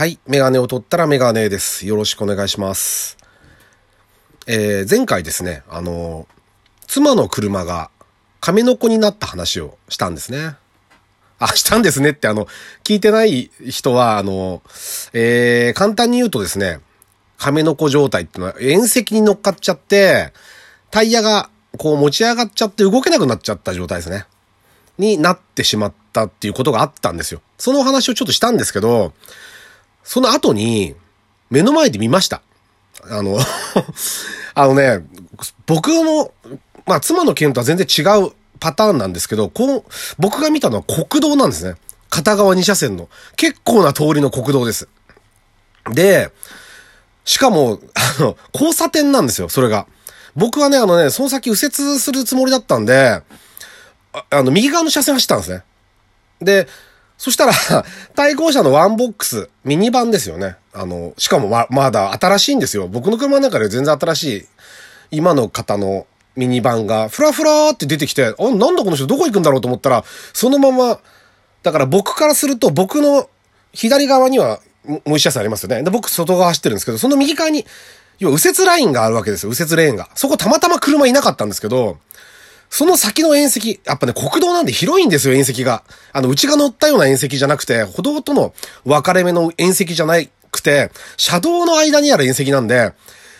[0.00, 0.18] はい。
[0.26, 1.86] メガネを取ったらメガネです。
[1.86, 3.18] よろしくお願いします。
[4.46, 6.26] えー、前回ですね、あの、
[6.86, 7.90] 妻の車が
[8.40, 10.56] 亀の子になった話をしたんですね。
[11.38, 12.48] あ、したんですねって、あの、
[12.82, 14.62] 聞いてない人は、あの、
[15.12, 16.80] えー、簡単に言うとですね、
[17.36, 20.32] 亀の子状態ってのは、縁石に乗っかっちゃって、
[20.90, 24.24] タイヤがこう持ち上がっちゃって動けなくなっちゃった状態ですね。
[24.96, 27.42] になってしまったっていうことがあったんですよ。
[27.58, 29.12] その話をちょっとしたんですけど、
[30.04, 30.94] その後に、
[31.50, 32.42] 目の前で見ました。
[33.08, 33.38] あの、
[34.54, 35.04] あのね、
[35.66, 36.32] 僕の、
[36.86, 39.84] まあ、妻の件とは全然違うパターンなんですけど、こう、
[40.18, 41.76] 僕が見たのは国道なんですね。
[42.10, 43.08] 片側2車線の。
[43.36, 44.88] 結構な通りの国道です。
[45.92, 46.30] で、
[47.24, 47.80] しかも、
[48.18, 49.86] あの、交差点なんですよ、それが。
[50.36, 53.22] 僕はね、あのね、その先右折するつもりだったんで、
[54.12, 55.62] ああの、右側の車線走ったんですね。
[56.40, 56.68] で、
[57.20, 57.52] そしたら、
[58.16, 60.56] 対向車のワンボックス、ミニバンですよね。
[60.72, 62.88] あの、しかもま、まだ新しいんですよ。
[62.88, 64.46] 僕の車の中で全然新しい、
[65.10, 70.98] 今の方のミニバンが、ふらふらーって出てきて、あ、なんだこの人どこ行くんだろうと思ったら、そのまま、
[71.62, 73.28] だから僕からすると、僕の
[73.74, 75.82] 左側には、もう一車線ありますよね。
[75.82, 77.66] で、僕外側走ってるんですけど、その右側に、
[78.18, 79.50] 要は右折ラインがあるわけですよ。
[79.50, 80.08] 右折レーンが。
[80.14, 81.98] そこたまたま車いなかったんですけど、
[82.70, 85.82] その先の縁石、やっぱね、国道なんで広いんですよ、縁石が。
[86.12, 88.54] あの、うちが乗ったような縁石じゃなくて、歩道との
[88.84, 90.14] 分かれ目の縁石じゃな
[90.52, 92.92] くて、車道の間にある縁石なんで、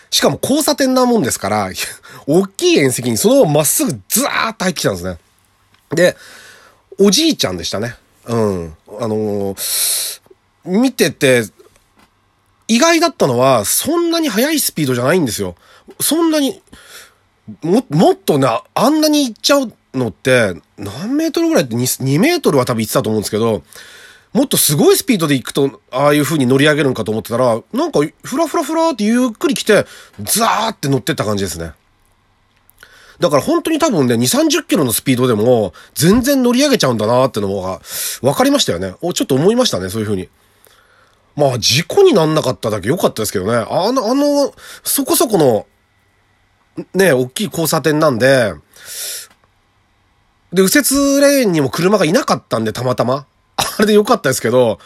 [0.09, 1.71] しかも交差点なもんですから、
[2.27, 5.17] 大きい縁石にそのまままっすぐずーっと入ってきたんですね。
[5.91, 6.17] で、
[6.99, 7.95] おじいちゃんでしたね。
[8.25, 8.75] うん。
[8.99, 10.21] あのー
[10.63, 11.45] 見てて、
[12.67, 15.55] 意外だったのは、そんなに速いスピードじゃないんですよ。
[15.99, 16.61] そんなに、
[17.61, 23.63] も、もっとな、あんなに行っちゃうのって、何メートルぐらいって 2, 2メートルは多分行ってたと思うんですけど、
[24.33, 29.85] もっとすごいスピードで行くと、ああいう風に乗り上げるんかと思ってたら、なんか、ふらふらふらってゆっくり来て、
[30.21, 31.73] ザーって乗ってった感じですね。
[33.19, 37.81] だから本当に多分ね、2、30キロのスピードでも、全然乗り上げちゃうんだなってのが、
[38.21, 38.95] 分かりましたよね。
[39.01, 40.29] お、ちょっと思いましたね、そういう風に。
[41.35, 43.53] まあ、事故になんなかっただけ良かったですけどね。
[43.69, 45.67] あの、あの、そこそこの、
[46.93, 48.53] ね、大きい交差点なんで、
[50.53, 53.25] で、右折レーンにも車がいなかったんで、たまたま。
[53.55, 54.79] あれで良かったですけど、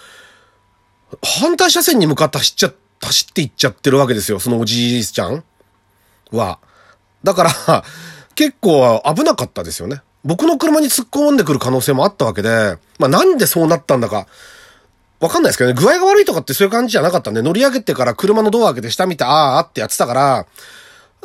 [1.23, 5.44] 反対車線に向かって走っちゃ、走っていっちゃってるわけですよ、そのおじいちゃん
[6.31, 6.59] は。
[7.23, 7.84] だから、
[8.35, 10.01] 結構危なかったですよね。
[10.23, 14.28] 僕の車に突っ込んでくる可能性もあったわけで、まあなんでそうなったんだか、
[15.19, 20.45] わかんないですけどね、具合が悪いとかってそういう感じじゃなかったんで、乗り上げてから車のドア開けて下見て、あーあってやってたから、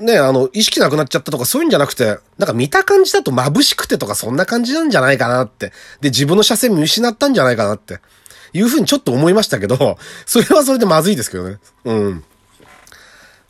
[0.00, 5.72] ね、あの、意識なくなっちゃったとかそういうんじゃなくて、なんか見た感じだと眩しくてとかそんな感じなんじゃないかなって。
[6.00, 8.00] で、自分の車線見失ったんじゃないかなって。
[8.52, 11.58] いうふうにちょっと思いましたけど、 それはそれでまずいですけどね。
[11.84, 12.24] うん。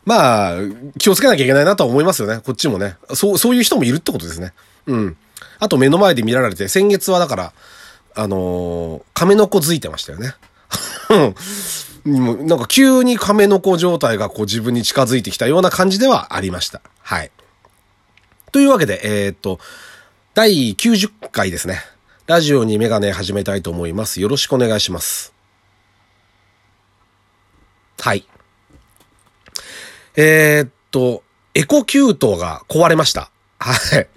[0.05, 0.55] まあ、
[0.97, 2.41] 気をつけなきゃいけないなとは思いますよね。
[2.43, 2.97] こっちもね。
[3.13, 4.53] そう、そういう人もいるってことですね。
[4.87, 5.17] うん。
[5.59, 7.53] あと目の前で見られて、先月はだから、
[8.15, 10.33] あのー亀の子づいてましたよね。
[11.09, 11.35] う ん
[12.05, 16.81] もなんか急に亀の子状態がこう自分に近づいてきたような感じではありました。
[17.01, 17.31] はい。
[18.51, 19.59] というわけで、えーっと、
[20.33, 21.79] 第90回ですね。
[22.27, 24.21] ラジオにメガネ始めたいと思います。
[24.21, 25.33] よろしくお願いします。
[27.99, 28.25] はい。
[30.15, 31.23] えーっと、
[31.53, 33.29] エコキュートが壊れました。
[33.59, 34.07] はい。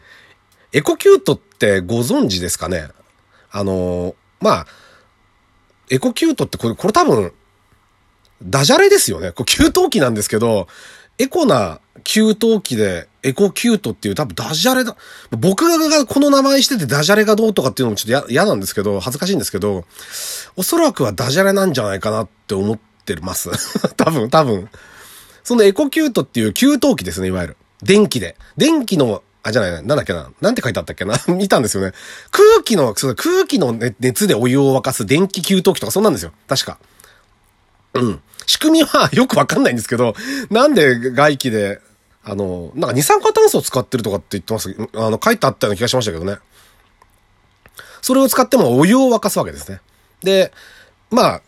[0.73, 2.89] エコキュートってご存知ですかね？
[3.51, 4.67] あのまあ、
[5.91, 7.33] エコキュートってこれ、これ多分、
[8.45, 9.33] ダジャレですよね。
[9.33, 10.69] これ給湯器なんですけど、
[11.19, 14.97] エコな給湯器でエコキュートっていう多分ダジャレだ。
[15.31, 19.85] 僕がこの名前しててダジャレがどうとかっていうのもちょっと嫌なんですけど、恥ずかしいんですけど、
[20.57, 23.51] おそらくはダジャレなんじゃないかなって思ってます。
[23.97, 24.69] 多分、多分。
[25.45, 27.57] そのエコキュートっていう給湯器ですね、いわゆる。
[27.83, 28.37] 電気で。
[28.57, 30.31] 電気の、あ、じゃないな、んだっけな。
[30.41, 31.19] なんて書いてあったっけな。
[31.29, 31.93] 見たんですよね。
[32.31, 33.15] 空気の、空
[33.47, 36.33] 気の熱でお湯を沸かす電気給湯器とかそんなんですよ。
[36.49, 36.79] 確か。
[37.95, 38.21] うん。
[38.47, 40.15] 仕組みはよくわかんないんですけど、
[40.51, 41.81] なんで外気で、
[42.25, 44.77] あの、なんか二酸化炭素を使ってるとかって言ってます。
[44.95, 46.39] あの、書いてあったような気がしましたけどね。
[48.03, 49.81] それを使ってもお湯を沸かすわけですね。
[50.23, 50.53] で、
[51.11, 51.43] まあ、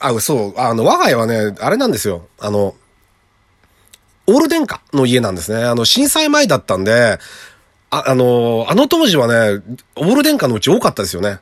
[0.00, 2.26] あ、そう、あの、我が家はね、あれなんですよ。
[2.40, 2.74] あの、
[4.26, 5.64] オール電化の家なんですね。
[5.64, 7.18] あの、震災前だったんで、
[7.90, 9.62] あ、あの、あの当時はね、
[9.96, 11.40] オール電化のうち多かったですよね。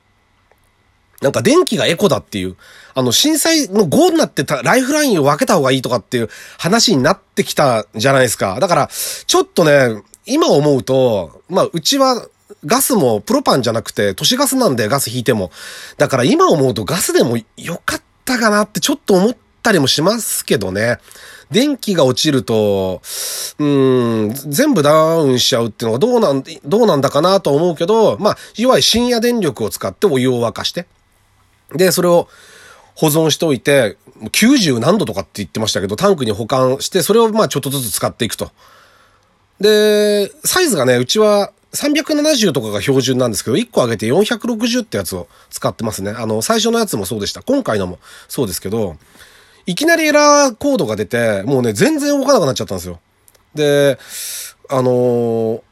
[1.21, 2.57] なんか電気がエコだっていう、
[2.95, 6.29] あの震災の5になってたライフラインを分けた方がいいとかっていう
[6.59, 8.59] 話になってきたじゃないですか。
[8.61, 8.91] だから、
[9.27, 12.27] ちょっとね、今思うと、まあ、うちは
[12.65, 15.51] ガスもプロパンじゃなくて都市ガスなんでガス引いても。
[15.99, 20.99] だから今思うとガスでもよかったかなってちょっと思ったりもしますけどね。
[21.51, 23.03] 電気が落ちると、
[23.59, 30.87] うん、全部ダウンしちゃうっていうのがどうなん、どうなんだかなと思うけど、まあ、いわゆる深夜電力を使ってお湯を沸かして、
[31.75, 32.29] で、それを
[32.95, 38.51] 保存しておいて、90何度とかって言ってましたけど、タンクに保管して、それをまあちょっとずつ使っていくと。
[39.61, 46.11] で、サイズがね、うちは370とかが標準なんですけど、1個上げて460ってやつを使ってますね。
[46.11, 47.43] あの、最初のやつもそうでした。
[47.43, 48.97] 今回のもそうですけど、
[49.67, 53.01] いきなりエラーコードが出て、もうね、全然動かなくなっちゃったんですよ。
[53.55, 53.99] で、
[54.69, 55.63] あのー、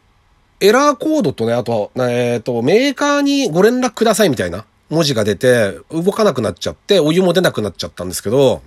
[0.60, 8.62] エラーコードとね、あと、えっ、ー、と、メーカーにご連絡くださいみたいな文字が出て、動かなくなっちゃって、お湯も出なくなっちゃったんですけど、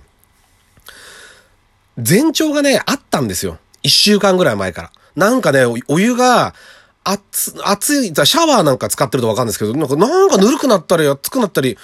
[1.96, 3.58] 前兆がね、あったんですよ。
[3.82, 4.92] 一週間ぐらい前から。
[5.16, 6.54] なんかね、お湯が、
[7.04, 11.76] 熱、熱い、シャワーなんか使ってるとわかるんですけど、なんか、なんかぬるくなったり、熱くなったり、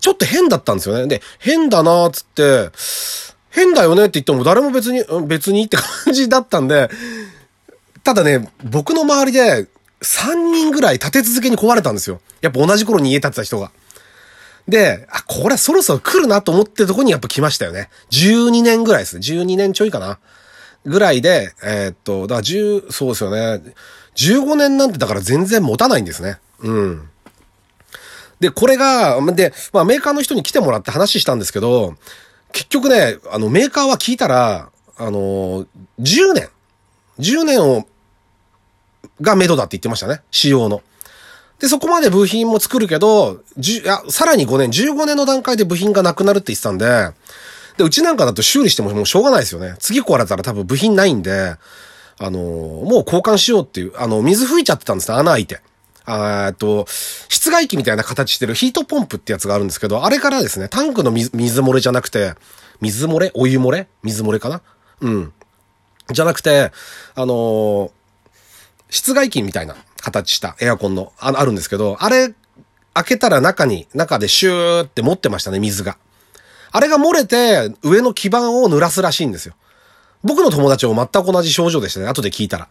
[0.00, 1.06] ちょっと変だったんですよね。
[1.08, 2.70] で、変だなーつって、
[3.50, 6.88] 変だよねって言っても誰も別に、別にって感じだったんで、
[8.04, 9.66] ただね、僕の周りで
[10.00, 12.20] 3人ぐらい立て続けに壊れたんですよ。
[12.40, 13.70] やっぱ同じ頃に家建てた人が。
[14.68, 17.90] で、あ、これそろそろ来るなと思ってるとこにやっぱ来ましたよね。
[18.10, 19.20] 12年ぐらいですね。
[19.20, 20.18] 12年ちょいかな。
[20.86, 23.62] ぐらいで、えー、っと、だから10、そうですよね。
[24.16, 26.38] 15年なんてだから全然持たないんですね。
[26.60, 27.08] うん。
[28.40, 31.94] で、これが、で、まあメーカーの人に来てもらって話したんですけど、
[32.52, 35.66] 結局ね、あのメーカーは聞いたら、あの、
[36.00, 36.48] 10年、
[37.18, 37.86] 10年を、
[39.20, 40.22] が目処だって言ってましたね。
[40.30, 40.82] 仕様の。
[41.60, 47.10] で、そこまで部品も作るけど、じや、さらに5年、15年の段階で部品がなくなるって言ってたんで、
[47.78, 49.76] で、うちなんかだと修理してももうしょうがないですよね。
[49.78, 51.56] 次壊れたら多分部品ないんで、
[52.18, 55.60] あの、もう交換しようっていう、あの、水吹いちゃってたんですね、穴開いて。
[56.06, 56.86] えっと、
[57.28, 62.34] 室外機みたいな形してるヒートポンプってやつがあるんですけど、あれからですね、タンクの水水漏れじゃなくて、
[62.80, 63.30] 水漏れ？
[63.34, 63.88] お湯漏れ？
[64.02, 64.60] 水漏れかな？
[65.00, 65.32] うん。
[66.12, 66.72] じゃなくて、
[67.14, 67.90] あのー、
[68.94, 72.32] 室外機みたいな形したエアコンの、ああるんですけど、あれ、
[72.94, 75.98] 開けたら中に、中でシューって持ってましたね、水が。
[76.70, 79.54] あれが漏れて、上の基板を濡らすらしいんですよ。
[80.22, 82.66] 僕の友達も全く同じ症状でしたね、後で聞いたら。
[82.66, 82.68] っ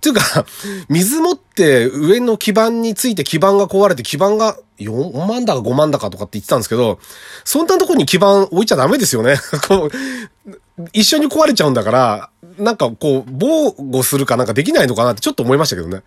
[0.00, 0.46] ていうか、
[0.88, 6.98] 水持って上の基板について基板が壊れて基板が4万だか5万だかとかって言ってたんですけど、
[7.44, 9.36] そんなとこに基板置いちゃダメですよね。
[9.68, 16.02] こう、一緒に壊れちゃうんだから、なんかこう、防護するかなんかできないのかなってちょっと思いましたけどね。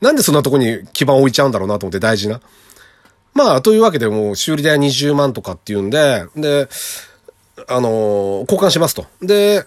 [0.00, 2.40] なんでそんなとこに基板置いちゃうんだろうなと思って大事な。
[3.34, 6.68] まあ、というわけでもう修理代20万とかっていうんで、で、
[7.68, 9.06] あのー、交換しますと。
[9.20, 9.66] で、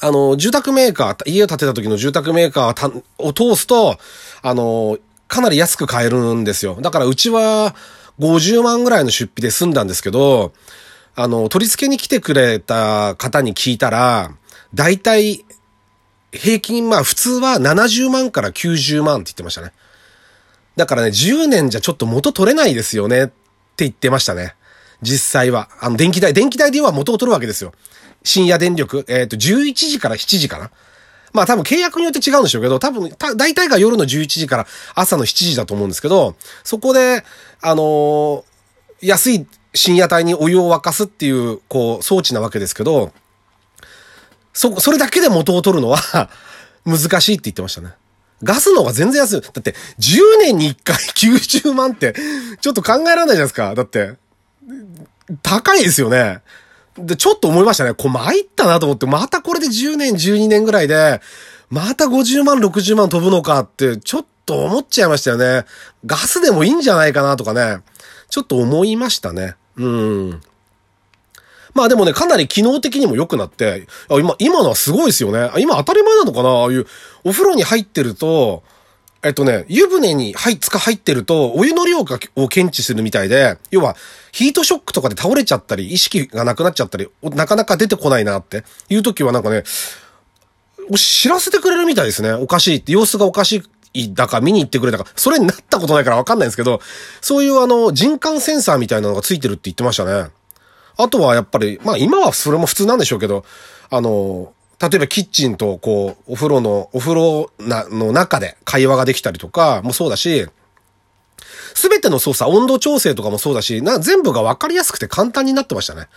[0.00, 3.98] あの、住宅メーカー、家を建てた時の住宅メーカーを通すと、
[4.42, 4.98] あの、
[5.28, 6.78] かなり安く買えるんですよ。
[6.80, 7.74] だからうちは
[8.18, 10.52] 50万ぐらいの出費で済んだんですけど、
[11.14, 14.32] あの、取り付けに来てくれた方に聞いたら、
[14.74, 15.44] だいたい
[16.32, 19.72] 平均、まあ普通は70万から90万って言ってましたね。
[20.76, 23.34] だからね、10年じゃちょっと元取れないですよねって
[23.78, 24.54] 言ってましたね。
[25.02, 25.68] 実際は。
[25.80, 27.72] あの、電気代、電気代で言えば元を取るわけですよ。
[28.22, 30.70] 深夜電力、えっ、ー、と、11時から7時かな。
[31.32, 37.24] まあ多分契約によって違うんでしょうけど、多分、大体が夜の11時から朝の7時だと思うんですけど、そこで、
[37.60, 38.44] あのー、
[39.02, 43.12] 安い深夜帯にお湯を沸かすっていう、こう、装置なわけですけど、
[44.52, 46.30] そ、それだけで元を取るのは
[46.86, 47.92] 難しいって言ってましたね。
[48.42, 49.40] ガスの方が全然安い。
[49.40, 52.14] だって、10年に1回 90万って、
[52.60, 53.74] ちょっと考えられないじゃないですか。
[53.74, 54.14] だって、
[55.42, 56.40] 高いですよね。
[56.96, 57.94] で、ちょっと思いましたね。
[57.94, 61.20] こう参ったなと思って、またこれで10年、12年ぐらいで、
[61.70, 65.64] また50万、60万飛ぶのかって、ちょっと思っちゃいましたよね。
[66.06, 67.78] ガスでもいいんじゃないかなとかね。
[68.30, 69.56] ちょっと思いましたね。
[69.76, 70.40] うん。
[71.74, 75.50] まあでもね、かなり機能的にも良くなって、今、今のはすごいですよね。
[75.58, 76.48] 今当たり前なのかな？
[76.48, 76.86] ああいう、
[77.24, 78.62] お風呂に入ってると、
[79.22, 82.04] えっとね、湯船に入、つか入ってると、お湯の量を
[82.48, 83.96] 検知するみたいで、要は、
[84.30, 89.64] ヒートショックとかで倒れちゃったり、意識がなくなっちゃったり、なかなか出てこないなっていう時はなんかね、
[90.96, 92.32] 知らせてくれるみたいですね。
[92.32, 96.80] おかしいって、様子がおかしいだか見に行ってくれたか、それになったことないからわかんないんですけど、
[97.20, 100.30] そういうあの、人感センサーみたいなのがついてるって言ってましたね。
[100.98, 103.44] あとはやっぱり、まあ今はそれも普通なんでしょうけど、
[103.88, 110.46] あの、例えばキッチンとこう、お風呂の、お風呂な、の中で会話ができたりとかもそうだし、
[111.74, 116.08] すべての操作、温度調整とかもそうだし、な、全部がわかりやすくて簡単になってましたね。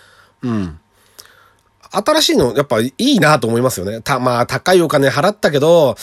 [0.42, 0.80] うん。
[1.92, 4.02] 新しいの、やっぱいいなと思いますよね。
[4.02, 5.96] た、まあ、高いお金払ったけど、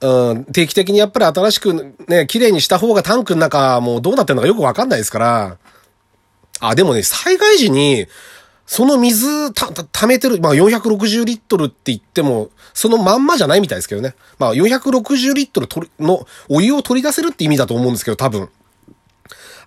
[0.00, 5.58] うん、定期的にやっぱり新しくね、綺麗にした方がタンクの中もうどうなってるのかよくわかんないですから、
[6.60, 8.06] あ、でもね、災害時に、
[8.66, 14.14] その水た、た、溜めてる、まあ460リットルって言っても、そのまんまじゃないみたいですけどね。
[14.38, 18.48] まあ460リットル取のお湯を取り出せるって意味だと思うんですけど、多分。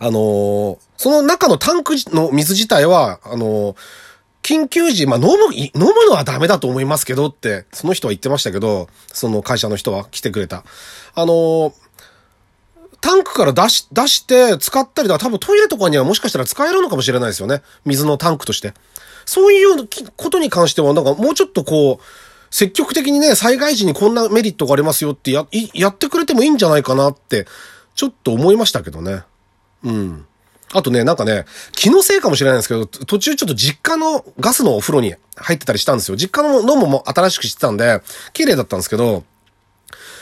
[0.02, 3.76] あのー、その中のタンクの水自体は、あのー、
[4.42, 10.64] 緊急時、まあ飲む、飲むのはダメだと思いますけどって、その人は言ってましたけど、その会社の人は来てくれた。
[11.16, 11.74] あのー、
[13.02, 17.62] タンクから出し、出して使ったりだ、多分トイレとかにはもしかしたら使えるのかもしれないですよね。
[17.86, 18.74] 水のタンクとして。
[19.26, 19.88] そういう
[20.18, 22.04] ことに関しては、なんかもうちょっとこう、
[22.52, 27.46] 積極的にね、災害時にこんなメリットがありますよってや、やってくれてもいいんじゃないかなって、
[27.96, 29.24] ちょっと思いましたけどね。
[29.84, 30.26] うん。
[30.72, 36.18] あとね、なんかね、気のせいかもしれないんですけど、途中ちょっと実家のガスのお風呂に入ってたりしたんですよ。
[36.18, 38.02] 実家の飲むも新しくしてたんで、
[38.34, 39.24] 綺麗だったんですけど、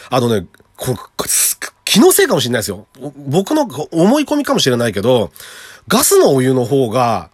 [0.10, 0.96] あのね、こ
[1.88, 2.86] 気のせいかもしれないですよ。
[3.30, 5.32] 僕の思い込みかもしれないけど、
[5.88, 7.30] ガスのお湯の方が、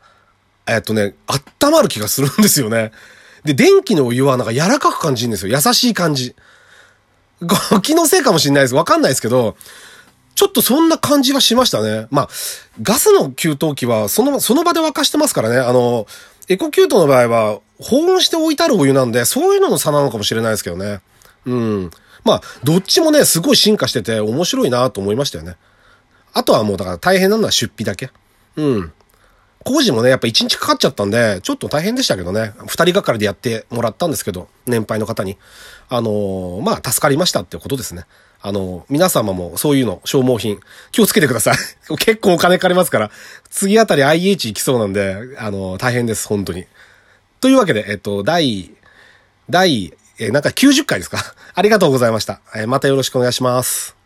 [0.68, 1.16] えっとね、
[1.60, 2.92] 温まる気がするんですよね。
[3.44, 5.56] で、電気のお湯はなんか柔らかく感じるんですよ。
[5.56, 6.36] 優しい感じ。
[7.82, 8.76] 気のせいかもしれないです。
[8.76, 9.58] わかんないですけど、
[10.36, 12.06] ちょっとそんな感じがしましたね。
[12.12, 12.30] まあ、
[12.80, 15.58] ガスの給湯器はその、その場で沸かしてますからね。
[15.58, 16.06] あの、
[16.48, 21.02] エコキュートの場合は保温して置いてあるお湯なんで、そういうのの差なのかもしれないですけどね。
[21.48, 21.92] うん。
[22.24, 25.58] まあ、どっちもね、すごい進化してて面白いなと思いましたよね。
[26.34, 28.12] あとはもうだから大変なのは出費だけ。
[28.56, 28.94] うん。
[29.64, 32.54] 工事もね、やっぱ1日かかっちゃったんで、ちょっと大変でしたけどね。
[32.68, 35.38] 二人がかりでやってもらったんですけど、年配の方に。
[35.90, 38.06] あのー、まあ、助かりましたってことですね。
[38.42, 40.60] あのー、皆様もそういうの、消耗品、
[40.92, 41.58] 気をつけてください。
[41.98, 43.12] 結構お金かかりますから、
[43.50, 46.66] 次あたり IH 行きそうなんで、あのー、大変です、本当に。
[47.40, 48.72] というわけで、えっと、第、
[49.50, 51.18] 第、えなんか90回ですか？
[51.56, 52.40] ありがとうございました。
[52.56, 54.03] えまたよろしくお願いします。